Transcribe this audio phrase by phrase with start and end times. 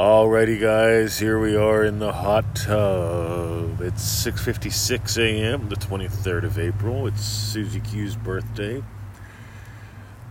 [0.00, 3.82] Alrighty, guys, here we are in the hot tub.
[3.82, 7.06] It's 6:56 a.m., the 23rd of April.
[7.06, 8.82] It's Susie Q's birthday.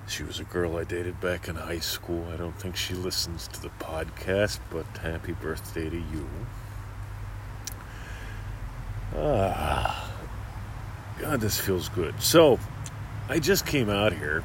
[0.07, 2.27] She was a girl I dated back in high school.
[2.33, 6.27] I don't think she listens to the podcast, but happy birthday to you.
[9.15, 10.11] Ah,
[11.19, 12.19] God, this feels good.
[12.23, 12.57] So,
[13.29, 14.43] I just came out here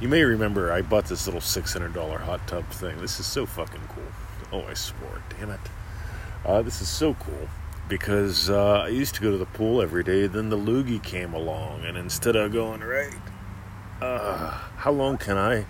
[0.00, 2.98] you may remember I bought this little $600 hot tub thing.
[2.98, 4.04] This is so fucking cool.
[4.52, 5.22] Oh, I swore.
[5.38, 5.60] Damn it.
[6.44, 7.48] Uh, this is so cool
[7.88, 10.26] because uh, I used to go to the pool every day.
[10.26, 13.18] Then the loogie came along, and instead of going right,
[14.00, 15.66] uh, how long can I?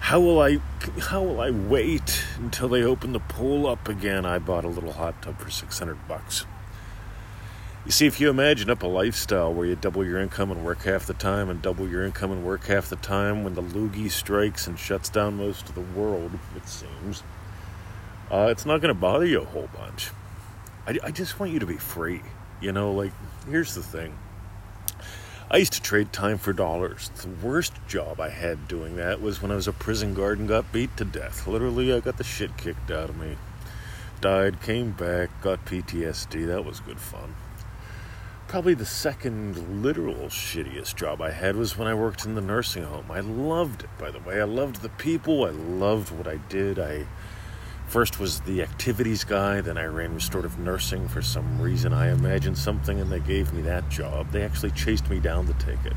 [0.00, 0.56] How will I?
[1.02, 4.26] How will I wait until they open the pool up again?
[4.26, 6.44] I bought a little hot tub for six hundred bucks.
[7.84, 10.82] You see, if you imagine up a lifestyle where you double your income and work
[10.82, 14.08] half the time, and double your income and work half the time, when the loogie
[14.08, 17.24] strikes and shuts down most of the world, it seems,
[18.30, 20.10] uh, it's not going to bother you a whole bunch.
[20.86, 22.22] I, I just want you to be free.
[22.60, 23.10] You know, like,
[23.48, 24.16] here's the thing.
[25.50, 27.10] I used to trade time for dollars.
[27.16, 30.46] The worst job I had doing that was when I was a prison guard and
[30.46, 31.48] got beat to death.
[31.48, 33.36] Literally, I got the shit kicked out of me.
[34.20, 36.46] Died, came back, got PTSD.
[36.46, 37.34] That was good fun
[38.52, 42.82] probably the second literal shittiest job I had was when I worked in the nursing
[42.82, 43.10] home.
[43.10, 44.42] I loved it, by the way.
[44.42, 45.46] I loved the people.
[45.46, 46.78] I loved what I did.
[46.78, 47.06] I
[47.86, 51.94] first was the activities guy, then I ran restorative nursing for some reason.
[51.94, 54.30] I imagined something and they gave me that job.
[54.32, 55.94] They actually chased me down to take it.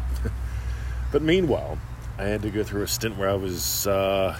[1.11, 1.77] but meanwhile,
[2.17, 4.33] I had to go through a stint where I was uh,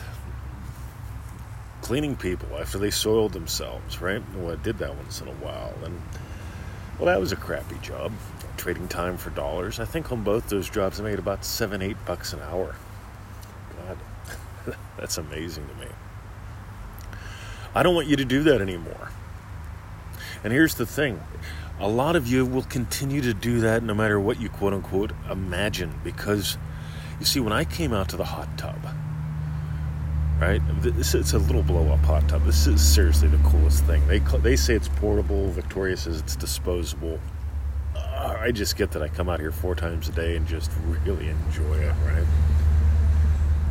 [1.81, 4.23] cleaning people after they soiled themselves, right?
[4.37, 5.73] Well, I did that once in a while.
[5.83, 6.01] And
[6.97, 8.13] well, that was a crappy job,
[8.57, 9.79] trading time for dollars.
[9.79, 12.75] I think on both those jobs I made about seven, eight bucks an hour.
[13.77, 13.97] God,
[14.97, 15.91] that's amazing to me.
[17.73, 19.09] I don't want you to do that anymore.
[20.43, 21.21] And here's the thing
[21.79, 25.11] a lot of you will continue to do that no matter what you quote unquote
[25.29, 25.99] imagine.
[26.03, 26.57] Because,
[27.19, 28.79] you see, when I came out to the hot tub,
[30.39, 30.61] right?
[30.81, 32.43] This it's a little blow up hot tub.
[32.45, 34.05] This is seriously the coolest thing.
[34.07, 35.49] They they say it's portable.
[35.51, 37.19] Victoria says it's disposable.
[37.95, 40.71] Uh, I just get that I come out here four times a day and just
[41.05, 42.27] really enjoy it, right?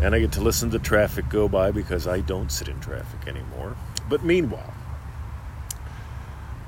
[0.03, 3.29] And I get to listen to traffic go by because I don't sit in traffic
[3.29, 3.77] anymore.
[4.09, 4.75] But meanwhile,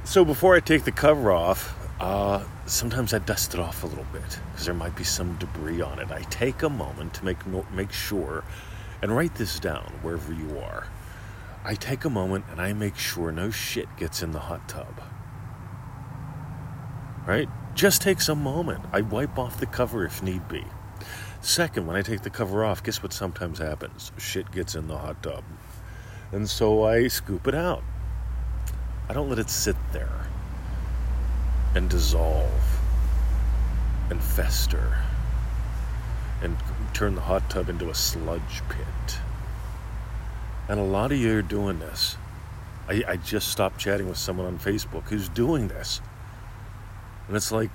[0.04, 4.06] so before I take the cover off, uh, sometimes I dust it off a little
[4.12, 6.10] bit because there might be some debris on it.
[6.10, 7.38] I take a moment to make
[7.72, 8.44] make sure
[9.02, 10.86] and write this down wherever you are.
[11.64, 15.00] I take a moment and I make sure no shit gets in the hot tub.
[17.26, 17.48] Right?
[17.74, 18.84] Just takes a moment.
[18.92, 20.64] I wipe off the cover if need be.
[21.40, 24.12] Second, when I take the cover off, guess what sometimes happens?
[24.16, 25.44] Shit gets in the hot tub.
[26.32, 27.82] And so I scoop it out.
[29.08, 30.26] I don't let it sit there
[31.74, 32.80] and dissolve
[34.10, 34.96] and fester
[36.42, 36.56] and
[36.92, 39.18] turn the hot tub into a sludge pit.
[40.68, 42.16] And a lot of you are doing this.
[42.88, 46.00] I, I just stopped chatting with someone on Facebook who's doing this.
[47.28, 47.70] And it's like,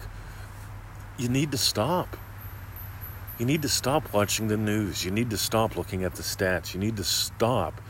[1.18, 2.18] you need to stop.
[3.38, 5.04] You need to stop watching the news.
[5.04, 6.74] You need to stop looking at the stats.
[6.74, 7.82] You need to stop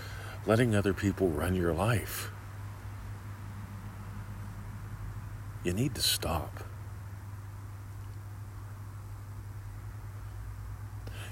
[0.45, 2.31] letting other people run your life.
[5.63, 6.63] You need to stop.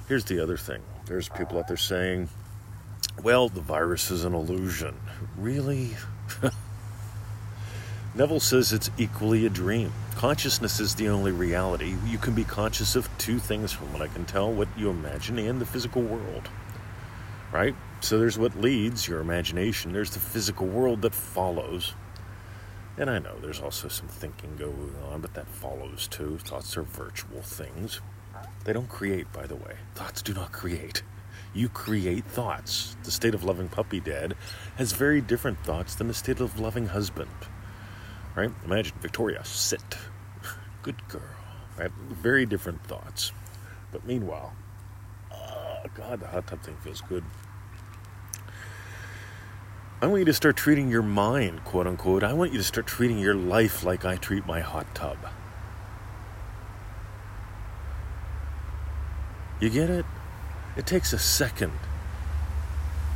[0.10, 2.30] Here's the other thing there's people out there saying,
[3.22, 4.96] well, the virus is an illusion.
[5.38, 5.96] Really?
[8.16, 9.94] Neville says it's equally a dream.
[10.16, 11.96] Consciousness is the only reality.
[12.08, 15.38] You can be conscious of two things, from what I can tell what you imagine
[15.38, 16.50] and the physical world.
[17.52, 17.76] Right?
[18.02, 21.94] So there's what leads your imagination, there's the physical world that follows.
[22.98, 26.40] And I know there's also some thinking going on, but that follows too.
[26.40, 28.02] Thoughts are virtual things.
[28.66, 29.76] They don't create, by the way.
[29.96, 31.02] Thoughts do not create.
[31.54, 32.96] You create thoughts.
[33.04, 34.36] The state of loving puppy dad
[34.78, 37.32] has very different thoughts than the state of loving husband.
[38.36, 38.52] Right?
[38.66, 39.82] Imagine Victoria, sit.
[40.84, 41.22] Good girl.
[41.78, 41.92] Right?
[42.10, 43.32] Very different thoughts.
[43.92, 44.54] But meanwhile,
[45.32, 47.24] oh God, the hot tub thing feels good.
[50.02, 52.24] I want you to start treating your mind, quote unquote.
[52.24, 55.18] I want you to start treating your life like I treat my hot tub.
[59.60, 60.06] You get it?
[60.78, 61.74] It takes a second,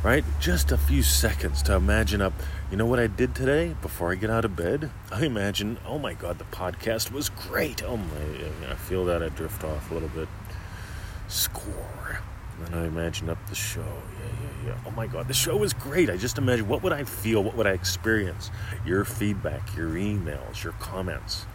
[0.02, 0.22] right?
[0.40, 2.34] Just a few seconds to imagine up.
[2.70, 4.90] You know what I did today before I get out of bed?
[5.10, 7.82] I imagine, oh my God, the podcast was great.
[7.82, 10.28] Oh my, I feel that I drift off a little bit.
[11.28, 12.20] Score.
[12.58, 13.80] And then I imagine up the show.
[13.80, 14.78] Yeah, yeah, yeah.
[14.86, 16.10] Oh my God, the show is great.
[16.10, 17.42] I just imagine what would I feel?
[17.42, 18.50] What would I experience?
[18.84, 21.46] Your feedback, your emails, your comments.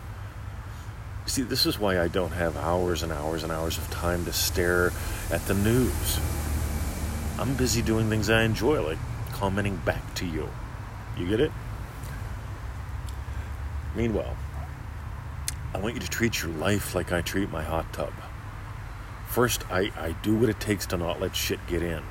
[1.30, 4.34] See, this is why I don't have hours and hours and hours of time to
[4.34, 4.92] stare
[5.30, 6.20] at the news.
[7.38, 8.98] I'm busy doing things I enjoy, like
[9.34, 10.50] commenting back to you.
[11.16, 11.52] You get it?
[13.96, 14.36] Meanwhile,
[15.72, 18.12] I want you to treat your life like I treat my hot tub.
[19.28, 22.02] First, I, I do what it takes to not let shit get in.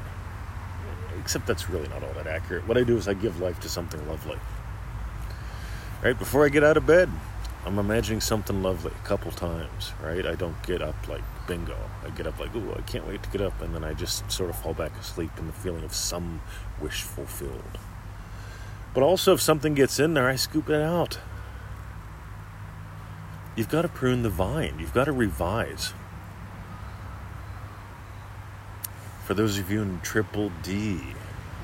[1.19, 2.69] Except that's really not all that accurate.
[2.69, 4.39] What I do is I give life to something lovely.
[6.05, 7.11] Right before I get out of bed,
[7.69, 10.25] I'm imagining something lovely a couple times, right?
[10.25, 11.77] I don't get up like bingo.
[12.03, 14.33] I get up like, ooh, I can't wait to get up, and then I just
[14.33, 16.41] sort of fall back asleep in the feeling of some
[16.81, 17.79] wish fulfilled.
[18.95, 21.19] But also, if something gets in there, I scoop it out.
[23.55, 25.93] You've got to prune the vine, you've got to revise.
[29.27, 30.99] For those of you in Triple D,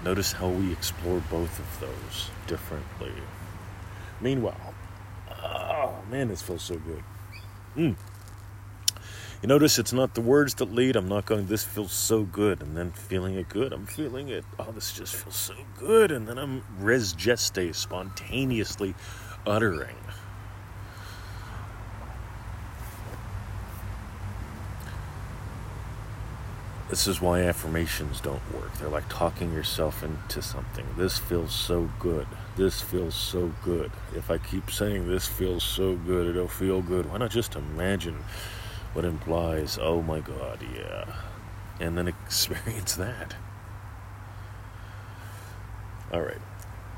[0.04, 3.14] notice how we explore both of those differently.
[4.20, 4.74] Meanwhile,
[6.10, 7.02] man, this feels so good.
[7.76, 7.96] Mm.
[9.42, 10.96] You notice it's not the words that lead.
[10.96, 13.74] I'm not going, this feels so good, and then feeling it good.
[13.74, 16.10] I'm feeling it, oh, this just feels so good.
[16.10, 18.94] And then I'm res gestae, spontaneously
[19.46, 19.96] uttering.
[26.94, 28.72] This is why affirmations don't work.
[28.74, 30.86] They're like talking yourself into something.
[30.96, 32.28] This feels so good.
[32.54, 33.90] This feels so good.
[34.14, 37.10] If I keep saying this feels so good, it'll feel good.
[37.10, 38.22] Why not just imagine
[38.92, 41.06] what implies, oh my god, yeah.
[41.80, 43.34] And then experience that.
[46.12, 46.38] All right.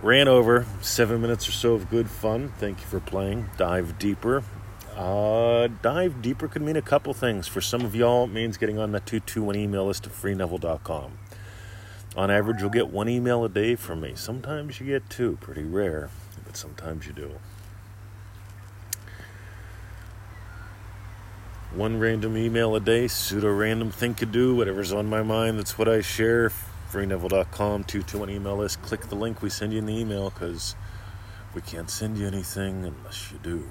[0.03, 2.53] Ran over seven minutes or so of good fun.
[2.59, 3.49] Thank you for playing.
[3.57, 4.45] Dive deeper.
[4.97, 7.47] Uh, dive deeper could mean a couple things.
[7.47, 11.19] For some of y'all, it means getting on the 221 email list at freeneville.com.
[12.17, 14.13] On average, you'll get one email a day from me.
[14.15, 16.09] Sometimes you get two, pretty rare,
[16.47, 17.33] but sometimes you do.
[21.75, 25.77] One random email a day, pseudo random thing to do, whatever's on my mind, that's
[25.77, 26.51] what I share.
[26.91, 28.81] Freeneville.com, 221 email list.
[28.81, 30.75] Click the link we send you in the email because
[31.55, 33.63] we can't send you anything unless you do.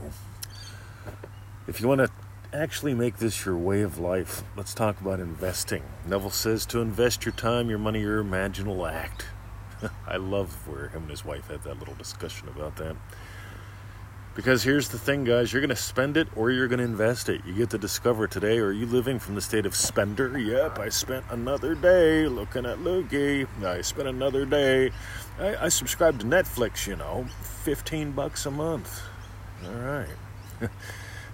[1.67, 2.11] If you want to
[2.53, 5.81] actually make this your way of life, let's talk about investing.
[6.07, 9.25] Neville says to invest your time, your money, your imaginal act.
[10.07, 12.95] I love where him and his wife had that little discussion about that.
[14.35, 17.29] Because here's the thing, guys you're going to spend it or you're going to invest
[17.29, 17.41] it.
[17.47, 20.37] You get to discover today are you living from the state of spender?
[20.37, 23.47] Yep, I spent another day looking at Lukey.
[23.63, 24.91] I spent another day.
[25.39, 27.25] I, I subscribed to Netflix, you know,
[27.63, 29.01] 15 bucks a month.
[29.65, 30.09] All right.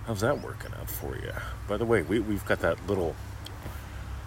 [0.05, 1.31] How's that working out for you?
[1.67, 3.15] By the way, we, we've got that little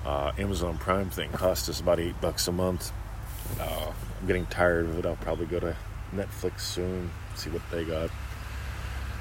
[0.06, 1.30] uh, Amazon Prime thing.
[1.32, 2.92] Cost us about eight bucks a month.
[3.60, 5.06] Uh, I'm getting tired of it.
[5.06, 5.76] I'll probably go to
[6.14, 8.10] Netflix soon, see what they got.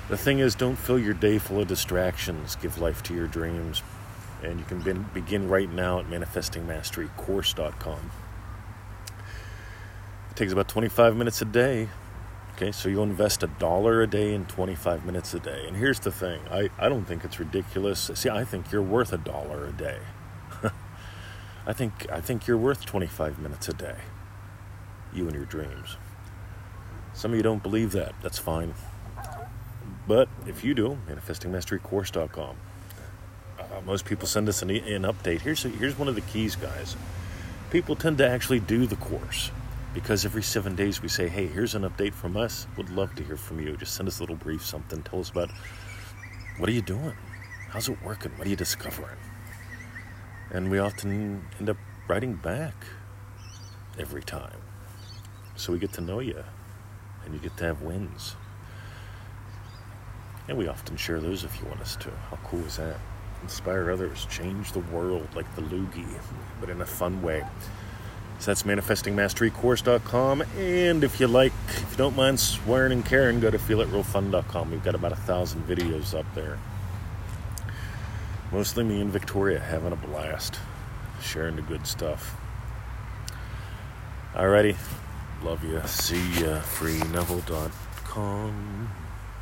[0.10, 2.56] The thing is, don't fill your day full of distractions.
[2.58, 3.82] Give life to your dreams.
[4.44, 8.12] And you can be- begin right now at manifestingmasterycourse.com.
[10.30, 11.88] It takes about 25 minutes a day
[12.56, 15.66] Okay, so you invest a dollar a day and 25 minutes a day.
[15.68, 18.12] And here's the thing I, I don't think it's ridiculous.
[18.14, 19.98] See, I think you're worth a dollar a day.
[21.66, 23.96] I think I think you're worth 25 minutes a day.
[25.12, 25.98] You and your dreams.
[27.14, 28.14] Some of you don't believe that.
[28.22, 28.76] That's fine.
[30.07, 32.56] But if you do, manifestingmasterycourse.com.
[33.60, 35.42] Uh, most people send us an, an update.
[35.42, 36.95] Here's here's one of the keys, guys.
[37.72, 39.50] People tend to actually do the course
[39.94, 42.68] because every seven days we say, hey, here's an update from us.
[42.78, 43.78] Would love to hear from you.
[43.78, 45.04] Just send us a little brief something.
[45.04, 45.52] Tell us about
[46.57, 47.16] what are you doing?
[47.69, 48.31] How's it working?
[48.38, 49.18] What are you discovering?
[50.52, 52.73] And we often end up writing back
[54.00, 54.57] every time.
[55.56, 56.44] So we get to know you
[57.26, 58.35] and you get to have wins.
[60.47, 62.09] And we often share those if you want us to.
[62.30, 62.97] How cool is that?
[63.44, 66.19] Inspire others, change the world like the loogie,
[66.59, 67.44] but in a fun way.
[68.40, 70.42] So that's manifestingmasterycourse.com.
[70.57, 74.71] And if you like, if you don't mind swearing and caring, go to feelitrealfun.com.
[74.71, 76.59] We've got about a thousand videos up there.
[78.52, 80.59] Mostly me and Victoria having a blast,
[81.21, 82.35] sharing the good stuff.
[84.33, 84.75] Alrighty.
[85.44, 85.81] Love you.
[85.85, 86.59] See ya.
[86.61, 89.03] FreeNeville.com.